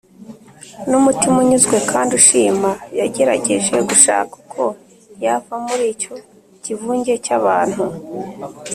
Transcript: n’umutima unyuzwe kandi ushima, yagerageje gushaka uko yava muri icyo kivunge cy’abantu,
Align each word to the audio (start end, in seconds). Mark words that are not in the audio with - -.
n’umutima 0.89 1.35
unyuzwe 1.43 1.77
kandi 1.91 2.11
ushima, 2.19 2.69
yagerageje 2.99 3.75
gushaka 3.89 4.31
uko 4.41 4.63
yava 5.23 5.55
muri 5.65 5.83
icyo 5.93 6.13
kivunge 6.63 7.13
cy’abantu, 7.25 7.83